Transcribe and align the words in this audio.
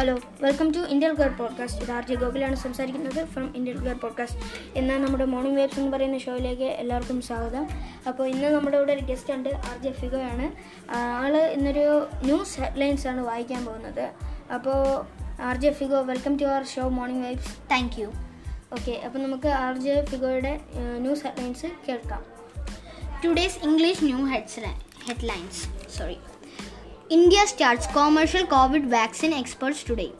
Hello 0.00 0.18
welcome 0.40 0.72
to 0.72 0.78
Indian 0.78 1.14
care 1.14 1.28
podcast 1.28 1.82
ഇത് 1.82 1.90
R 1.92 2.06
J 2.06 2.14
ഗോകുലാണ് 2.14 2.56
സംസാരിക്കുന്നത് 2.56 3.26
ഫ്രം 3.26 3.56
ഇന്ത്യൻ 3.56 3.78
ഗേർ 3.84 3.94
പോഡ്കാസ്റ്റ് 3.94 4.38
ഇന്ന് 4.78 4.94
നമ്മുടെ 4.94 5.24
മോർണിംഗ് 5.24 5.58
വേബ്സ് 5.60 5.80
എന്ന് 5.80 5.92
പറയുന്ന 5.92 6.18
ഷോയിലേക്ക് 6.18 6.62
എല്ലാവർക്കും 6.62 7.22
സ്വാഗതം. 7.22 7.68
അപ്പോൾ 8.08 8.28
ഇന്ന് 8.28 8.48
നമ്മുടെ 8.48 8.76
ഇവിടെ 8.76 8.92
ഒരു 8.92 9.04
ഗസ്റ്റ് 9.04 9.32
ഉണ്ട് 9.32 9.48
ആർ 9.48 9.82
ജെ 9.82 9.92
ഫിഗോയാണ് 9.92 10.52
ആൾ 10.94 11.36
ഇന്നൊരു 11.36 12.08
ന്യൂസ് 12.24 12.60
ഹെഡ്ലൈൻസ് 12.60 13.06
ആണ് 13.06 13.20
വായിക്കാൻ 13.20 13.64
പോകുന്നത്. 13.64 14.12
അപ്പോൾ 14.54 15.04
R 15.40 15.56
J 15.56 15.70
Figo 15.70 16.00
welcome 16.00 16.36
to 16.36 16.44
our 16.44 16.64
show 16.66 16.88
morning 16.88 17.26
waves 17.26 17.70
thank 17.70 18.00
you 18.00 18.06
okay 18.72 18.92
അപ്പോൾ 18.92 19.18
നമുക്ക് 19.18 19.48
ആർ 19.48 19.76
ജെ 19.78 20.04
ഫിഗോയുടെ 20.04 20.60
ന്യൂസ് 20.98 21.26
ഹെഡ്ലൈൻസ് 21.26 21.66
കേൾക്കാം. 21.88 22.24
Today's 23.24 23.58
English 23.64 24.04
new 24.04 24.24
heads 24.24 24.60
headlines 25.08 25.78
Sorry. 25.98 26.37
India 27.10 27.46
starts 27.46 27.86
commercial 27.86 28.42
COVID 28.46 28.86
vaccine 28.86 29.32
exports 29.32 29.82
today. 29.82 30.12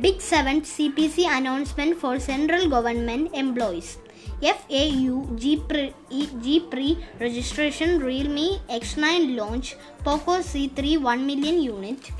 Big 0.00 0.18
7th 0.18 0.66
CPC 0.66 1.24
announcement 1.24 1.96
for 2.00 2.18
central 2.18 2.68
government 2.68 3.30
employees. 3.32 3.98
FAU 4.42 5.36
G 5.36 6.60
pre-registration 6.70 8.00
Realme 8.00 8.58
X9 8.68 9.36
launch. 9.36 9.76
Poco 10.02 10.38
C3 10.38 11.00
1 11.00 11.26
million 11.26 11.62
unit. 11.62 12.10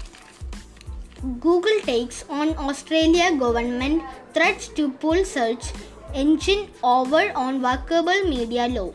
Google 1.40 1.80
takes 1.80 2.24
on 2.28 2.56
Australia 2.56 3.36
government 3.36 4.04
threats 4.32 4.68
to 4.68 4.92
pull 4.92 5.24
search 5.24 5.72
engine 6.14 6.68
over 6.84 7.32
on 7.34 7.60
workable 7.60 8.22
media 8.28 8.68
law. 8.68 8.92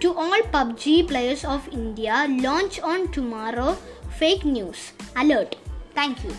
To 0.00 0.14
all 0.14 0.40
PUBG 0.52 1.08
players 1.08 1.44
of 1.44 1.68
India, 1.72 2.26
launch 2.28 2.78
on 2.80 3.08
tomorrow. 3.10 3.76
Fake 4.16 4.44
news 4.46 4.84
alert 5.18 5.56
thank 5.96 6.22
you 6.26 6.32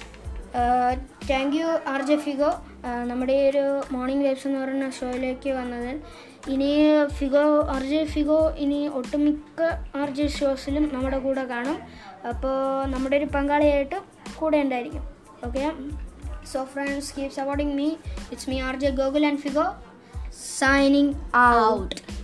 thank 1.30 1.56
you 1.56 1.66
R 1.66 2.02
J 2.02 2.16
Figo 2.16 2.50
നമ്മുടെ 3.06 3.34
ഈ 3.34 3.50
ഒരു 3.50 3.81
morning 3.92 4.26
വേബ്സ് 4.26 4.48
എന്ന് 4.48 4.59
പറയുന്ന 4.59 4.89
ഷോയിലേക്ക് 4.89 5.50
വന്നതിൽ 5.50 5.98
ഇനി 6.50 6.70
Figo 7.08 7.61
R 7.61 7.84
J 7.84 8.06
Figo 8.06 8.50
ഇനി 8.58 8.88
ഒട്ടുമിക്ക 8.88 9.61
R 9.98 10.09
J 10.09 10.28
ഷോസിലും 10.28 10.89
നമ്മുടെ 10.94 11.20
കൂടെ 11.20 11.44
കാണും. 11.44 11.80
അപ്പോൾ 12.28 12.86
നമ്മുടെ 12.86 13.17
ഒരു 13.17 13.26
പങ്കാളിയായിട്ട് 13.26 14.00
കൂടെ 14.36 14.58
ഉണ്ടായിരിക്കും. 14.58 15.04
Okay 15.45 15.73
so 16.54 16.64
friends 16.64 17.14
keep 17.16 17.31
supporting 17.31 17.73
me 17.73 17.89
it's 18.31 18.50
me 18.50 18.59
R 18.61 18.80
J 18.80 18.89
Gokul 18.89 19.26
and 19.26 19.39
Figo 19.39 19.66
signing 20.59 21.14
out 21.73 22.19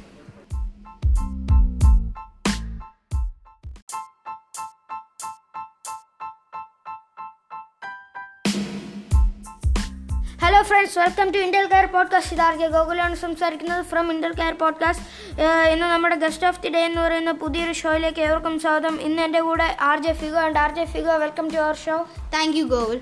hello 10.45 10.61
friends 10.61 10.99
welcome 10.99 11.27
to 11.31 11.37
Indian 11.37 11.67
care 11.69 11.85
podcast 11.85 12.33
ഇത് 12.33 12.41
ആർ 12.41 12.55
ജെ 12.57 12.67
ഗോകുലാണ് 12.73 13.15
സംസാരിക്കുന്നത്? 13.15 13.85
ഫ്രം 13.85 14.11
ഇന്ത്യൽ 14.11 14.33
കെയർ 14.39 14.53
പോഡ്കാസ്റ്റ് 14.53 15.05
ഇന്ന് 15.73 15.85
നമ്മുടെ 15.85 16.15
ഗസ്റ്റ് 16.15 16.45
ഓഫ് 16.47 16.59
ദി 16.61 16.69
ഡേ 16.69 16.81
എന്ന് 16.85 17.01
പറയുന്ന 17.01 17.31
പുതിയൊരു 17.31 17.71
ഷോയിലേക്ക് 17.71 18.19
ഏവർക്കും 18.19 18.59
സ്വാഗതം. 18.59 18.95
ഇന്ന് 19.01 19.21
എന്റെ 19.21 19.41
കൂടെ 19.41 19.77
R 19.81 20.03
J 20.03 20.13
Figo 20.13 20.39
and 20.39 20.57
R 20.57 20.75
J 20.75 20.83
Figo 20.85 21.13
welcome 21.17 21.49
to 21.49 21.57
our 21.57 21.75
show 21.75 21.95
thank 22.33 22.57
you 22.57 22.63
Gokul. 22.63 22.99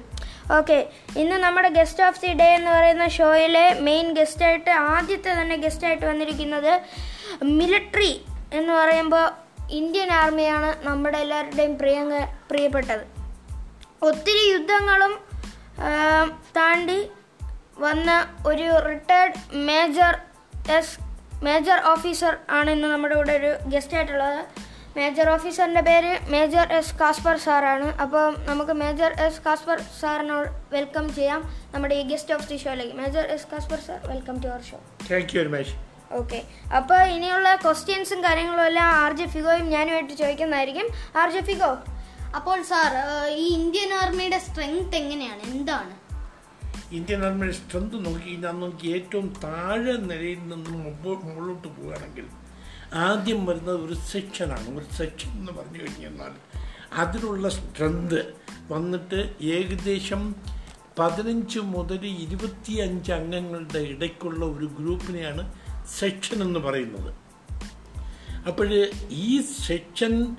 Okay 0.58 0.78
ഇന്ന് 1.18 1.36
നമ്മുടെ 1.36 1.70
ഗസ്റ്റ് 1.70 2.04
ഓഫ് 2.04 2.22
ദി 2.22 2.28
ഡേ 2.28 2.48
എന്ന് 2.56 2.72
പറയുന്ന 2.72 3.08
ഷോയിലെ 3.08 3.66
മെയിൻ 3.80 4.14
ഗസ്റ്റായിട്ട് 4.14 4.72
ആദ്യത്തെ 4.72 5.42
തന്നെ 5.42 5.58
ഗസ്റ്റായിട്ട് 5.66 6.06
വന്നിരിക്കുന്നത് 6.06 6.82
മിലിട്ടറി 7.44 8.14
എന്ന് 8.54 8.74
പറയുമ്പോൾ 8.74 9.26
ഇന്ത്യൻ 9.72 10.12
ആർമിയാണ് 10.12 10.88
നമ്മുടെ 10.88 11.18
എല്ലാവരുടെയും 11.18 11.78
പ്രിയ 11.78 12.00
പ്രിയപ്പെട്ടത്. 12.52 13.04
ഒത്തിരി 14.02 14.46
യുദ്ധങ്ങളും 14.54 15.16
താണ്ടി 16.58 17.00
വന്ന 17.78 18.10
ഒരു 18.46 18.68
retired 18.90 19.40
major 19.56 20.14
S 20.78 20.98
major 21.44 21.82
officer 21.86 22.38
ആണ് 22.50 22.72
ഇന്ന് 22.72 22.88
നമ്മുടെ 22.88 23.16
കൂടെ 23.16 23.34
ഒരു 23.34 23.58
ഗസ്റ്റ് 23.70 23.96
ആയിട്ടുള്ളത്. 23.98 24.42
മേജർ 24.96 25.30
ഓഫീസറിന്റെ 25.30 25.82
പേര് 25.82 26.20
മേജർ 26.30 26.74
എസ് 26.74 26.96
കാസ്പർ 27.00 27.38
സാറാണ് 27.38 27.94
അപ്പോൾ 28.04 28.36
നമുക്ക് 28.46 28.72
മേജർ 28.72 29.12
എസ് 29.20 29.42
കാസ്പർ 29.46 29.82
സാറിനോട് 30.02 30.50
വെൽക്കം 30.72 31.14
ചെയ്യാം 31.14 31.42
നമ്മുടെ 31.74 31.96
ഈ 31.96 32.04
guest 32.04 32.34
of 32.34 32.48
the 32.50 32.58
ഷോയിലേക്ക് 32.58 32.94
major 32.94 33.26
S 33.26 33.48
Casper 33.52 33.80
sir 33.80 34.00
welcome 34.12 34.38
to 34.44 34.48
our 34.48 34.62
show 34.62 34.78
thank 35.10 35.34
you 35.36 35.40
very 35.42 35.52
much 35.56 35.74
okay 36.12 36.40
അപ്പോൾ 36.76 37.00
ഇനിയുള്ള 37.16 37.56
ക്വസ്റ്റ്യൻസും 37.56 38.24
കാര്യങ്ങളും 38.24 38.66
എല്ലാം 38.66 38.90
ആർ 38.96 39.14
ജെ 39.14 39.26
ഫിഗോയും 39.26 39.70
ഞാനുമായിട്ട് 39.70 40.14
ചോദിക്കുന്നതായിരിക്കും. 40.14 40.88
ആർ 41.16 41.30
ജെ 41.30 41.42
ഫിഗോ 41.42 41.72
അപ്പോൾ 42.36 42.62
സാർ 42.64 42.92
ഈ 43.30 43.48
ഇന്ത്യൻ 43.58 43.94
ആർമിയുടെ 43.94 44.38
സ്ട്രെങ്ത് 44.40 44.96
എങ്ങനെയാണ്? 44.96 45.42
എന്താണ്? 45.52 45.94
ഇന്ത്യൻ 46.92 47.26
ആർമിയുടെ 47.26 47.56
സ്ട്രെങ്ത് 47.56 48.06
നോക്കി 48.06 48.30
കഴിഞ്ഞാൽ 48.30 48.52
നമുക്ക് 48.52 48.88
ഏറ്റവും 48.88 49.34
താഴെ 49.44 49.92
നിലയിൽ 49.92 50.40
നിന്നും 50.40 50.84
മുകളിലോട്ട് 50.84 51.68
പോവുകയാണെങ്കിൽ 51.68 52.26
ആദ്യം 52.94 53.46
വരുന്നത് 53.46 53.86
ഒരു 53.86 53.94
സെക്ഷനാണ്. 53.94 54.78
ഒരു 54.78 54.86
സെക്ഷൻ 54.94 55.32
എന്ന് 55.32 55.52
പറഞ്ഞു 55.52 55.80
കഴിഞ്ഞാൽ 55.80 56.34
അതിനുള്ള 56.94 57.50
സ്ട്രെങ്ത് 57.50 58.36
വന്നിട്ട് 58.72 59.36
ഏകദേശം 59.42 60.36
പതിനഞ്ച് 61.00 61.60
മുതൽ 61.60 62.06
ഇരുപത്തി 62.06 62.74
അഞ്ച് 62.74 63.12
അംഗങ്ങളുടെ 63.12 63.80
ഇടയ്ക്കുള്ള 63.80 64.46
ഒരു 64.46 64.66
ഗ്രൂപ്പിനെയാണ് 64.66 65.54
സെക്ഷൻ 66.00 66.44
എന്ന് 66.44 66.60
പറയുന്നത്. 66.60 67.14
അപ്പോൾ 68.48 68.90
ഈ 69.10 69.42
സെക്ഷൻ 69.42 70.36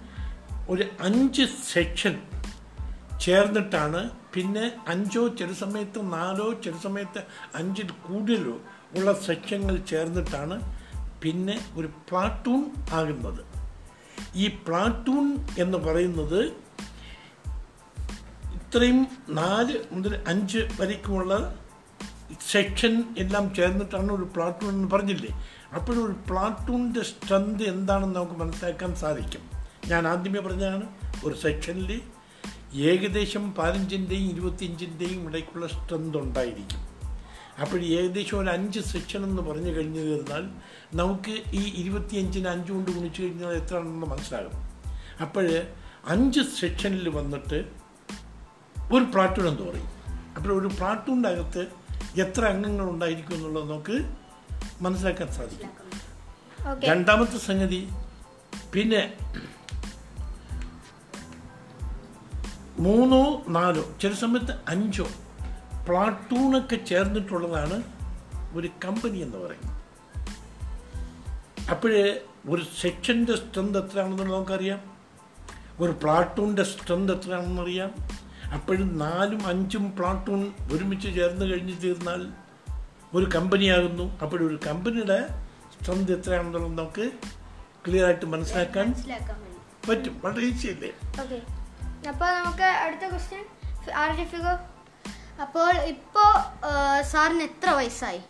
ഒരു 0.69 0.85
അഞ്ച് 1.01 1.43
സെക്ഷൻ 1.73 2.23
ചേർന്നിട്ടാണ് 3.21 4.24
പിന്നെ 4.35 4.73
അഞ്ചോ 4.89 5.29
ചില 5.29 5.53
സമയത്ത് 5.53 6.13
നാലോ 6.13 6.53
ചില 6.53 6.73
സമയത്ത് 6.77 7.23
അഞ്ചിൽ 7.55 7.91
കൂടുതലോ 7.91 8.61
ഉള്ള 8.97 9.13
സെക്ഷങ്ങൾ 9.13 9.77
ചേർന്നിട്ടാണ് 9.77 10.79
പിന്നെ 11.23 11.65
ഒരു 11.77 11.87
പ്ലാറ്റൂൺ 11.87 12.71
ആകുന്നത്. 12.93 13.45
ഈ 14.35 14.49
പ്ലാറ്റൂൺ 14.49 15.39
എന്ന് 15.59 15.79
പറയുന്നത് 15.79 16.45
ഇത്രയും 18.55 19.07
നാല് 19.29 19.79
മുതൽ 19.93 20.25
അഞ്ച് 20.29 20.59
വരയ്ക്കുമുള്ള 20.81 21.55
സെക്ഷൻ 22.51 23.15
എല്ലാം 23.19 23.55
ചേർന്നിട്ടാണ് 23.55 24.13
ഒരു 24.13 24.29
പ്ലാറ്റൂൺ 24.37 24.73
എന്ന് 24.73 24.91
പറഞ്ഞില്ലേ? 24.91 25.45
അപ്പോഴൊരു 25.75 26.13
പ്ലാറ്റൂണിന്റെ 26.31 27.03
സ്ട്രെങ്ത് 27.03 27.63
എന്താണെന്ന് 27.63 28.17
നമുക്ക് 28.17 28.33
മനസ്സിലാക്കാൻ 28.33 28.95
സാധിക്കും. 28.95 29.41
ഞാൻ 29.87 30.09
ആദ്യമേ 30.09 30.41
പറഞ്ഞതാണ് 30.41 30.87
ഒരു 31.25 31.35
സെക്ഷനിൽ 31.35 32.01
ഏകദേശം 32.75 33.55
പതിനഞ്ചിന്റെയും 33.55 34.31
ഇരുപത്തിയഞ്ചിന്റെയും 34.31 35.29
ഇടയ്ക്കുള്ള 35.29 35.67
സ്ട്രെങ്ത് 35.67 36.19
ഉണ്ടായിരിക്കും. 36.19 36.95
അപ്പോൾ 37.61 37.81
ഏകദേശം 37.81 38.41
ഒരു 38.41 38.49
അഞ്ച് 38.49 38.81
സെക്ഷൻ 38.81 39.25
എന്ന് 39.25 39.43
പറഞ്ഞു 39.43 39.71
കഴിഞ്ഞു 39.71 40.01
കഴിഞ്ഞാൽ 40.01 40.49
നമുക്ക് 40.97 41.43
ഈ 41.53 41.73
ഇരുപത്തിയഞ്ചിന് 41.77 42.49
അഞ്ച് 42.49 42.73
കൊണ്ട് 42.73 42.91
ഗുണിച്ചു 42.91 43.23
കഴിഞ്ഞാൽ 43.23 43.51
എത്രയാണെന്ന് 43.51 44.07
മനസ്സിലാകും. 44.07 44.53
അപ്പോൾ 45.21 45.63
അഞ്ച് 46.07 46.41
സെക്ഷനിൽ 46.41 47.09
വന്നിട്ട് 47.09 47.65
ഒരു 48.93 49.05
പ്ലാറ്റൂൺ 49.05 49.49
എന്ന് 49.49 49.71
പറയും. 49.71 49.89
അപ്പോൾ 50.37 50.61
ഒരു 50.61 50.67
പ്ലാറ്റൂണിന്റെ 50.67 51.29
അകത്ത് 51.29 51.67
എത്ര 52.21 52.45
അംഗങ്ങൾ 52.45 52.91
ഉണ്ടായിരിക്കും 52.91 53.35
എന്നുള്ളത് 53.35 53.71
നമുക്ക് 53.71 54.17
മനസ്സിലാക്കാൻ 54.81 55.33
സാധിക്കും. 55.33 55.71
രണ്ടാമത്തെ 56.81 57.39
സംഗതി 57.39 57.89
പിന്നെ 58.73 59.13
മൂന്നോ 62.79 63.45
നാലോ 63.49 63.85
ചില 64.03 64.13
സമയത്ത് 64.13 64.59
അഞ്ചോ 64.69 65.07
പ്ലാറ്റൂണൊക്കെ 65.89 66.77
ചേർന്നിട്ടുള്ളതാണ് 66.77 67.83
ഒരു 68.55 68.69
കമ്പനി 68.85 69.19
എന്ന് 69.19 69.37
പറയുന്നത്. 69.37 69.81
അപ്പോഴേ 71.71 72.21
ഒരു 72.49 72.63
സെക്ഷന്റെ 72.81 73.37
സ്ട്രെങ്ത് 73.37 73.85
എത്രയാണെന്നുള്ളത് 73.85 74.37
നമുക്കറിയാം. 74.37 74.81
ഒരു 75.81 75.93
പ്ലാറ്റൂണിന്റെ 75.93 76.63
സ്ട്രെങ്ത് 76.63 77.15
എത്രയാണെന്ന് 77.15 77.63
അറിയാം. 77.63 77.91
അപ്പോഴും 78.53 78.99
നാലും 78.99 79.47
അഞ്ചും 79.47 79.97
പ്ലാട്ടൂൺ 79.97 80.53
ഒരുമിച്ച് 80.73 81.15
ചേർന്ന് 81.15 81.47
കഴിഞ്ഞ് 81.47 81.83
തീർന്നാൽ 81.85 82.27
ഒരു 83.15 83.25
കമ്പനിയാകുന്നു. 83.25 84.19
അപ്പോഴൊരു 84.21 84.61
കമ്പനിയുടെ 84.67 85.27
സ്ട്രെങ്ത് 85.79 86.13
എത്രയാണെന്നുള്ളത് 86.13 86.79
നമുക്ക് 86.79 87.11
ക്ലിയർ 87.87 88.05
ആയിട്ട് 88.05 88.27
മനസ്സിലാക്കാൻ 88.27 88.95
പറ്റും. 89.89 90.21
വളരെ 90.25 90.43
ഈസി 90.43 90.67
അല്ലേ 90.67 90.93
ഓക്കെ. 91.23 91.64
അപ്പോൾ 92.09 92.31
നമുക്ക് 92.39 92.63
അടുത്ത 92.63 93.11
ക്വസ്റ്റ്യൻ 93.11 93.45
ആർ 93.93 94.25
ഫിഗോ 94.25 94.55
അപ്പോൾ 95.43 95.77
ഇപ്പോൾ 95.93 96.31
സാറിന് 97.03 97.43
എത്ര 97.43 97.71
വയസ്സായി? 97.71 98.21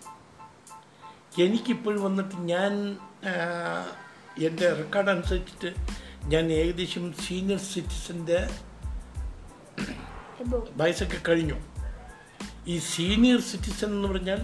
എനിക്കിപ്പോൾ 1.42 2.00
വന്നിട്ട് 2.00 2.36
ഞാൻ 2.52 2.72
എന്റെ 4.46 4.72
റെക്കോർഡ് 4.72 5.10
അനുസരിച്ചിട്ട് 5.10 5.70
ഞാൻ 6.32 6.52
ഏകദേശം 6.52 7.12
സീനിയർ 7.12 7.58
സിറ്റിസന്റെ 7.58 8.40
വയസ്സൊക്കെ 10.76 11.20
കഴിഞ്ഞു. 11.28 11.56
ഈ 12.66 12.78
സീനിയർ 12.78 13.40
സിറ്റിസൺ 13.40 13.86
എന്ന് 13.86 14.08
പറഞ്ഞാൽ 14.08 14.40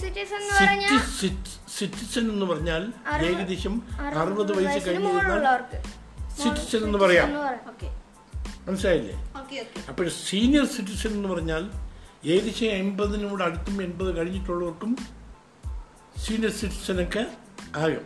സിറ്റിസൺ 0.00 0.40
എന്ന് 0.40 0.54
പറഞ്ഞാൽ 0.58 0.98
സിറ്റിസൺ 1.76 2.24
എന്ന് 2.32 2.46
പറഞ്ഞാൽ 2.46 2.82
അറുപത് 3.06 3.26
ഏകദേശം 3.30 3.74
അറുപത് 4.18 4.52
വയസ്സ് 4.58 4.88
കഴിഞ്ഞ് 4.88 5.12
സിറ്റിസൺ 6.38 6.82
എന്ന് 6.84 6.98
പറയാം. 6.98 7.28
മനസ്സിലായില്ലേ? 8.66 9.14
ഓക്കെ 9.40 9.56
ഓക്കെ 9.60 9.80
അപ്പോൾ 9.90 10.06
സീനിയർ 10.20 10.64
സിറ്റിസൺ 10.74 11.12
എന്ന് 11.12 11.28
പറഞ്ഞാൽ 11.28 11.64
ഏകദേശം 12.24 12.70
എൺപതിനോട് 12.78 13.42
അടുത്തും 13.42 13.76
എൺപത് 13.82 14.10
കഴിഞ്ഞിട്ടുള്ളവർക്കും 14.16 14.92
സീനിയർ 16.24 16.52
സിറ്റിസണൊക്കെ 16.60 17.22
ആകും. 17.76 18.04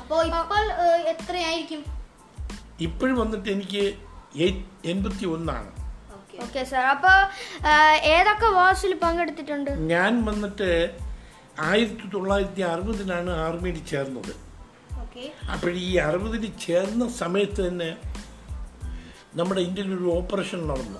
അപ്പോൾ 0.00 0.20
ഇപ്പോൾ 0.30 0.64
എത്രയായിരിക്കും? 1.12 1.82
ഇപ്പോഴും 2.80 3.16
വന്നിട്ട് 3.22 3.48
എനിക്ക് 3.50 3.82
എൺപത്തി 4.92 5.26
ഒന്നാണ് 5.34 5.70
ഓക്കെ. 6.42 6.64
സാർ. 6.64 6.84
അപ്പോൾ 6.84 7.28
ഏതൊക്കെ 7.96 8.46
വാസിൽ 8.46 8.94
പങ്കെടുത്തിട്ടുണ്ട്? 8.94 9.70
ഞാൻ 9.70 10.24
വന്നിട്ട് 10.24 10.98
ആയിരത്തി 11.60 12.10
തൊള്ളായിരത്തി 12.14 12.60
അറുപതിനാണ് 12.60 13.30
ആർമിയിൽ 13.30 13.86
ചേർന്നത്. 13.86 14.44
അപ്പോഴീ 14.96 15.28
അപ്പോൾ 15.52 15.72
ഈ 15.72 15.96
അറുപതിൽ 15.96 16.52
ചേർന്ന 16.66 17.12
സമയത്ത് 17.12 17.68
തന്നെ 17.68 17.96
നമ്മുടെ 19.34 19.60
ഇന്ത്യയിൽ 19.60 19.94
ഒരു 19.94 20.10
ഓപ്പറേഷൻ 20.10 20.68
നടന്നു. 20.68 20.98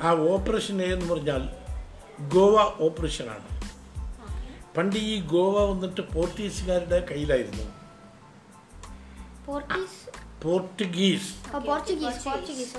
ആ 0.00 0.10
ഓപ്പറേഷൻ 0.10 0.82
എന്ന് 0.82 1.14
പറഞ്ഞാൽ 1.14 1.48
ഗോവ 2.28 2.84
ഓപ്പറേഷനാണ്. 2.84 3.58
പണ്ട് 4.76 4.96
ഈ 4.96 5.20
ഗോവ 5.20 5.70
വന്നിട്ട് 5.70 6.00
പോർട്ടുഗീസുകാരുടെ 6.00 7.06
കയ്യിലായിരുന്നു. 7.10 7.77
പോർട്ടുഗീസ് 10.42 11.30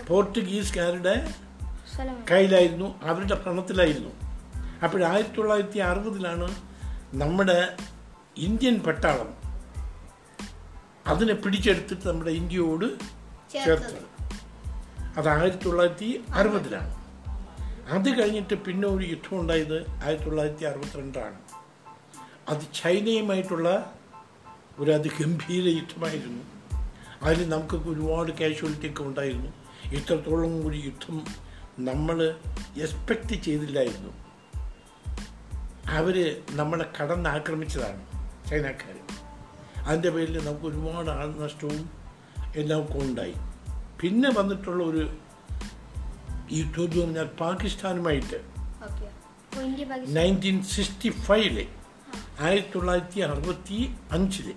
പോർട്ടുഗീസുകാരുടെ 0.07 1.31
സ്ഥലമാണ് 1.94 2.27
കയ്യിലായിരുന്നു 2.31 3.00
അവരുടെ 3.04 3.36
ഭരണത്തിലായിരുന്നു 3.36 4.10
അപ്പോൾ 4.83 5.04
ആയിരത്തി 5.04 5.36
തൊള്ളായിരത്തി 5.36 5.80
അറുപതിലാണ് 5.80 6.56
നമ്മുടെ 7.13 7.75
ഇന്ത്യൻ 8.38 8.80
പട്ടാളം 8.80 9.33
അതിനെ 11.07 11.33
പിടിച്ചെടുത്തിട്ട് 11.33 12.07
നമ്മുടെ 12.07 12.31
ഇന്ത്യയോട് 12.31 12.86
ചേർത്തത്. 13.51 14.06
അത് 15.18 15.30
ആയിരത്തി 15.30 15.63
തൊള്ളായിരത്തി 15.63 16.24
അറുപതിലാണ് 16.33 16.95
അത് 17.89 18.21
കഴിഞ്ഞിട്ട് 18.21 18.54
പിന്നെ 18.54 18.88
ഒരു 18.88 19.06
യുദ്ധം 19.06 19.39
ഉണ്ടായത് 19.39 19.89
ആയിരത്തി 19.89 20.25
തൊള്ളായിരത്തി 20.25 20.66
അറുപത്തിരണ്ടാണ് 20.66 21.39
അത് 22.50 22.62
ചൈനയുമായിട്ടുള്ള 22.75 23.95
ഒരു 24.80 24.92
അതിഗംഭീര 24.92 25.63
യുദ്ധമായിരുന്നു. 25.63 26.58
അതിൽ 27.21 27.50
നമുക്ക് 27.50 27.89
ഒരുപാട് 27.89 28.31
കാഷ്വാലിറ്റി 28.31 28.89
ഒക്കെ 28.89 29.04
ഉണ്ടായിരുന്നു. 29.04 29.51
ഇത്രത്തോളം 29.95 30.68
ഒരു 30.68 30.77
യുദ്ധം 30.77 31.25
നമ്മൾ 31.80 32.36
എക്സ്പെക്റ്റ് 32.81 33.44
ചെയ്തില്ലായിരുന്നു. 33.44 34.13
അവർ 35.89 36.42
നമ്മളെ 36.51 36.86
കടന്നാക്രമിച്ചതാണ് 37.01 38.06
ചൈനക്കാർ 38.50 39.00
അതിന്റെ 39.83 40.10
പേരിൽ 40.10 40.45
നമുക്ക് 40.45 40.66
ഒരുപാട് 40.66 41.10
ആൾനഷ്ടവും 41.10 41.89
എല്ലാം 42.56 42.81
ഒക്കെ 42.81 43.00
ഉണ്ടായി. 43.00 43.33
പിന്നെ 44.01 44.30
വന്നിട്ടുള്ള 44.39 44.83
ഒരു 44.83 45.18
യുദ്ധം 46.51 46.83
എന്ന് 46.83 47.01
പറഞ്ഞാൽ 47.01 47.24
പാകിസ്ഥാനുമായിട്ട് 47.24 48.42
നയന്റീൻ 50.07 50.63
സിക്സ്റ്റി 50.63 51.10
ഫൈവിൽ 51.10 51.68
ആയിരത്തി 52.39 52.68
തൊള്ളായിരത്തി 52.75 53.19
അറുപത്തി 53.19 53.95
അഞ്ചിൽ 54.12 54.54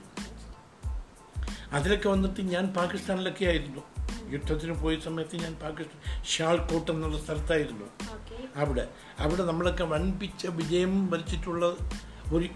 അതിലൊക്കെ 1.73 2.09
വന്നിട്ട് 2.09 2.41
ഞാൻ 2.41 2.67
പാകിസ്ഥാനിലൊക്കെ 2.67 3.45
ആയിരുന്നു. 3.45 3.83
യുദ്ധത്തിന് 4.31 4.73
പോയ 4.73 4.97
സമയത്ത് 4.99 5.37
ഞാൻ 5.37 5.55
പാകിസ്ഥാൻ 5.55 6.23
ഷാൾകോട്ട് 6.25 6.93
എന്നുള്ള 6.93 7.25
സ്ഥലത്തായിരുന്നു. 7.25 7.87
അവിടെ 8.57 8.89
അവിടെ 9.19 9.43
നമ്മളൊക്കെ 9.43 9.85
വൻപിച്ച 9.85 10.47
വിജയം 10.47 11.11
വരിച്ചിട്ടുള്ള 11.11 11.77
ഒരു 12.33 12.49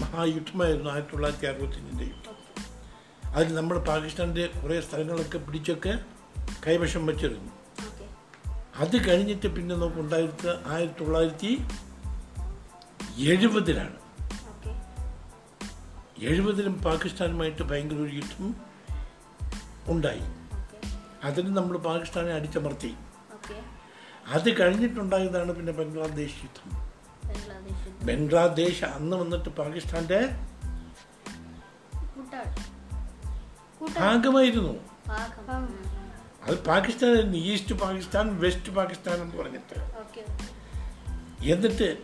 മഹായുദ്ധമായിരുന്നു 0.00 0.90
ആയിരത്തി 0.90 1.12
തൊള്ളായിരത്തി 1.12 1.46
അറുപത്തിന്റെ 1.46 2.04
യുദ്ധം 2.04 2.36
അതിൽ 3.34 3.54
നമ്മൾ 3.54 3.78
പാകിസ്ഥാന്റെ 3.78 4.46
കുറേ 4.46 4.80
സ്ഥലങ്ങളൊക്കെ 4.80 5.38
പിടിച്ചൊക്കെ 5.38 5.98
കൈവശം 6.66 7.06
വച്ചിരുന്നു. 7.06 7.52
അത് 8.76 9.08
കഴിഞ്ഞിട്ട് 9.08 9.46
പിന്നെ 9.46 9.74
നമുക്ക് 9.74 9.96
ഉണ്ടായത് 9.96 10.66
ആയിരത്തി 10.66 11.04
തൊള്ളായിരത്തി 11.04 11.58
എഴുപതിലാണ്. 13.18 14.05
എഴുപതിലും 16.18 16.82
പാകിസ്ഥാനുമായിട്ട് 16.82 17.62
ഭയങ്കര 17.62 17.94
ഒരു 17.94 18.16
യുദ്ധം 18.16 18.56
ഉണ്ടായി. 19.86 20.20
അതിന് 21.24 21.56
നമ്മൾ 21.56 21.76
പാകിസ്ഥാനെ 21.76 22.32
അടിച്ചമർത്തി. 22.32 22.94
അത് 24.26 24.60
കഴിഞ്ഞിട്ടുണ്ടായതാണ് 24.60 25.52
പിന്നെ 25.52 25.72
ബംഗ്ലാദേശ് 25.72 26.34
യുദ്ധം. 26.42 26.86
ബംഗ്ലാദേശ് 28.06 28.84
അന്ന് 28.84 29.16
വന്നിട്ട് 29.16 29.48
പാകിസ്ഥാന്റെ 29.48 30.28
ഭാഗമായിരുന്നു. 33.98 34.78
അത് 36.42 36.64
പാകിസ്ഥാൻ 36.64 37.36
ഈസ്റ്റ് 37.36 37.74
പാകിസ്ഥാൻ 37.74 38.40
വെസ്റ്റ് 38.40 38.72
പാകിസ്ഥാൻ 38.72 39.20
എന്ന് 39.20 39.36
പറഞ്ഞിട്ട്. 39.36 39.78
എന്നിട്ട് 41.44 41.96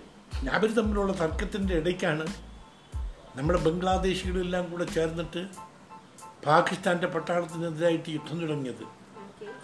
അവർ 0.51 0.75
തമ്മിലുള്ള 0.75 1.13
തർക്കത്തിന്റെ 1.21 1.75
ഇടയ്ക്കാണ് 1.75 2.52
നമ്മുടെ 3.37 3.59
ബംഗ്ലാദേശികളെല്ലാം 3.59 4.71
കൂടെ 4.71 4.85
ചേർന്നിട്ട് 4.85 5.43
പാകിസ്ഥാന്റെ 6.47 7.07
പട്ടാളത്തിനെതിരായിട്ട് 7.07 8.11
യുദ്ധം 8.11 8.41
തുടങ്ങിയത്. 8.41 8.85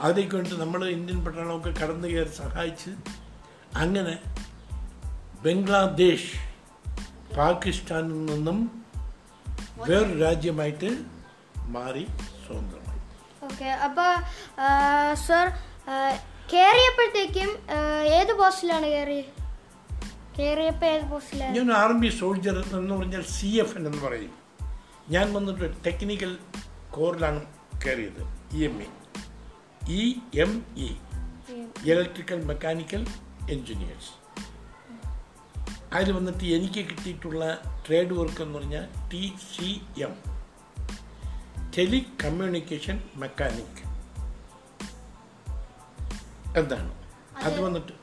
അതിലേക്ക് 0.01 0.35
വേണ്ടി 0.37 0.57
നമ്മൾ 0.57 0.89
ഇന്ത്യൻ 0.89 1.25
പട്ടാളമൊക്കെ 1.25 1.71
കടന്നു 1.81 2.09
കയറി 2.09 2.29
സഹായിച്ച് 2.29 2.91
അങ്ങനെ 3.77 4.15
ബംഗ്ലാദേശ് 5.43 6.35
പാകിസ്ഥാനിൽ 7.37 8.27
നിന്നും 8.27 8.59
വേറൊരു 9.89 10.19
രാജ്യമായിട്ട് 10.19 10.91
മാറി 11.77 12.05
സ്വതന്ത്രമായി. 12.45 13.01
ഓക്കെ 13.45 13.69
അപ്പോൾ 13.87 14.11
സർ 15.27 15.47
കയറിയപ്പോഴത്തേക്കും 16.53 17.51
ഏത് 18.19 18.33
പോസ്റ്റിലാണ് 18.39 18.87
കയറി 18.87 19.21
കയറിയപ്പോൾ 20.39 20.87
ഏത് 20.87 21.11
പോസ്റ്റിലാണ് 21.11 21.57
ഞാൻ 21.57 21.73
ആർമി 21.73 22.09
സോൾജർ 22.09 22.79
എന്ന് 22.79 22.95
പറഞ്ഞാൽ 22.95 23.23
സി 23.23 23.47
എഫ് 23.47 23.79
എൻ 23.79 23.87
എന്ന് 23.87 24.03
പറയും. 24.03 24.33
ഞാൻ 25.09 25.33
വന്നിട്ട് 25.33 25.85
ടെക്നിക്കൽ 25.87 26.39
കോറിലാണ് 26.91 27.43
കയറിയത് 27.87 28.23
E 28.53 28.65
M 28.65 28.83
E. 28.83 28.87
E 29.89 30.15
M 30.41 30.65
E 30.77 30.87
electrical 31.85 32.45
mechanical 32.45 33.07
engineers 33.51 34.11
അതിൽ 35.95 36.13
വന്നിട്ട് 36.13 36.45
എനിക്ക് 36.45 36.81
കിട്ടിയിട്ടുള്ള 36.91 37.59
ട്രേഡ് 37.89 38.13
വർക്ക് 38.13 38.43
എന്ന് 38.43 38.59
പറഞ്ഞാൽ 38.59 39.09
T 39.13 39.33
C 39.57 39.81
M. 40.03 40.15
Telecommunication 41.79 43.03
mechanic. 43.17 43.89
എന്താണ്? 46.59 46.95
അത് 47.43 47.61
വന്നിട്ട് 47.61 47.98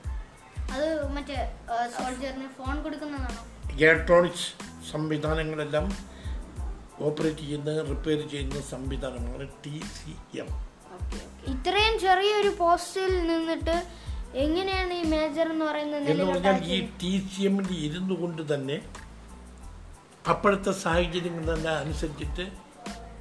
അത് 0.72 1.10
മറ്റേ 1.10 1.52
സോൾജറിന് 1.98 2.48
ഫോൺ 2.58 2.84
കൊടുക്കുന്നതാണോ? 2.84 3.42
ഇലക്ട്രോണിക്സ് 3.74 4.50
സംവിധാനങ്ങളെല്ലാം 4.92 5.98
ഓപ്പറേറ്റ് 7.00 7.38
ചെയ്യുന്ന 7.38 7.82
റിപ്പയർ 7.82 8.30
ചെയ്യുന്ന 8.30 8.62
സംവിധാനമാണ് 8.62 9.48
ടി 9.66 9.82
സി 9.96 10.40
എം. 10.40 10.48
ഇത്രയും 11.48 12.00
ചെറിയൊരു 12.00 12.50
പോസ്റ്റിൽ 12.60 13.28
നിന്നിട്ട് 13.28 13.84
എങ്ങനെയാണ് 14.34 14.94
ഈ 14.94 15.04
മേജർ 15.04 15.50
എന്ന് 15.50 15.66
പറയുന്നത് 15.66 16.04
എന്ന് 16.10 16.24
പറഞ്ഞാൽ 16.24 16.64
ഈ? 16.64 16.90
ടി 17.04 17.30
സി 17.34 17.42
എമ്മിൽ 17.42 17.74
ഇരുന്നു 17.78 18.14
കൊണ്ട് 18.22 18.54
തന്നെ 18.54 18.82
അപ്പോഴത്തെ 20.30 20.72
സാഹചര്യങ്ങളെല്ലാം 20.72 21.78
അനുസരിച്ചിട്ട് 21.78 22.46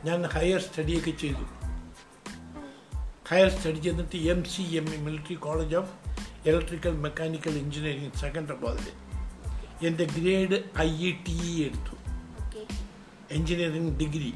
ഞാൻ 0.04 0.22
ഹയർ 0.26 0.60
സ്റ്റഡിയൊക്കെ 0.60 1.10
ചെയ്തു. 1.10 1.44
ഹയർ 3.28 3.48
സ്റ്റഡി 3.48 3.78
ചെയ്തിട്ട് 3.78 4.16
M 4.16 4.44
C 4.44 4.62
M 4.62 5.04
military 5.04 5.34
college 5.34 5.74
of 5.74 5.92
electrical 6.46 6.96
mechanical 6.96 7.50
engineering 7.50 8.16
സെക്കൻഡറാബാദിൽ 8.16 8.88
എന്റെ 9.86 10.04
grade 10.04 10.56
I 10.78 10.90
E 11.06 11.10
T 11.24 11.36
E 11.44 11.66
എടുത്തു 11.66 11.96
engineering 13.30 13.98
degree. 13.98 14.32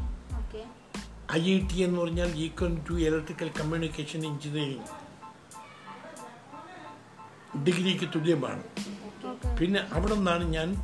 I 1.32 1.42
E 1.50 1.68
T 1.68 1.76
എന്ന് 1.76 2.00
പറഞ്ഞാൽ 2.00 2.30
equal 2.44 2.78
to 2.90 2.94
electrical 2.94 3.50
communication 3.60 4.26
engineering 4.26 4.86
ഡിഗ്രിക്ക് 7.64 8.08
തുല്യമാണ്. 8.14 8.62
പിന്നെ 9.60 9.80
അവിടെ 9.92 10.14
നിന്നാണ് 10.14 10.44
ഞാൻ 10.44 10.74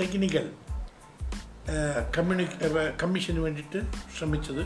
ടെക്നിക്കൽ 0.00 0.50
കമ്മ്യൂണി 2.18 2.46
കമ്മീഷന് 3.02 3.38
വേണ്ടിയിട്ട് 3.38 3.80
ശ്രമിച്ചത്. 4.18 4.62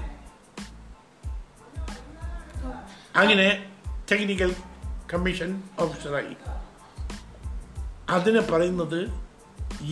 അങ്ങനെ 3.17 3.73
ടെക്നിക്കൽ 4.13 4.55
കമ്മീഷൻ 5.13 5.63
ഓഫീസറായി. 5.79 6.37
അതിന് 8.09 8.41
പറയുന്നത് 8.41 9.01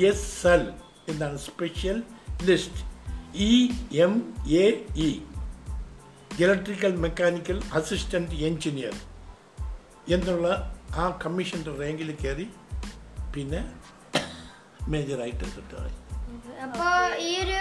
എസ് 0.04 0.46
എൽ 0.46 0.72
എന്താണ് 1.08 1.38
special 1.38 2.02
list. 2.42 2.82
E 3.36 3.72
M 3.92 4.34
A 4.46 4.86
E. 4.96 5.22
Electrical 6.40 6.96
mechanical 6.96 7.62
assistant 7.72 8.34
engineer 8.34 8.92
എന്നുള്ള 10.08 10.76
ആ 10.96 11.18
കമ്മീഷന്റെ 11.26 11.70
റാങ്കിൽ 11.80 12.16
കയറി 12.16 12.48
പിന്നെ 13.34 13.72
മേജറായിട്ട് 14.88 15.44
കിട്ടുകയായി 15.44 15.94
അപ്പോൾ 16.62 17.16
ഈ 17.18 17.38
ഒരു 17.38 17.60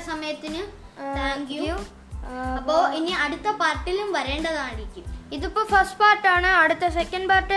സമയത്തിന് 0.00 0.62
താങ്ക് 1.16 1.52
യു. 1.52 1.74
അപ്പോ 2.58 2.76
ഇനി 2.98 3.12
അടുത്ത 3.24 3.48
പാർട്ടിലും 3.62 4.08
വരേണ്ടതായിരിക്കും. 4.16 5.04
ഇതിപ്പോ 5.36 5.62
ഫസ്റ്റ് 5.70 5.98
പാർട്ടാണ് 6.00 6.50
അടുത്ത 6.62 6.84
സെക്കൻഡ് 6.96 7.28
പാർട്ട് 7.30 7.56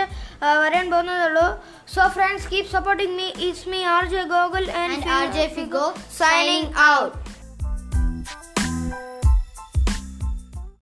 വരാൻ 0.62 0.86
പോകുന്നതുള്ളൂ 0.92 1.46
so 1.94 2.02
friends 2.16 2.48
keep 2.52 2.70
supporting 2.76 3.16
me 3.20 3.28
it's 3.46 3.68
me 3.68 3.80
R 3.94 4.04
J 4.14 4.22
Gokul 4.32 4.66
and 4.82 5.08
R 5.18 5.26
J 5.36 5.46
Figo 5.58 5.84
signing 6.20 6.70
out 6.90 7.14